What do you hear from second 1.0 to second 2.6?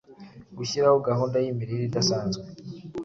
gahunda y’imirire idasanzwe,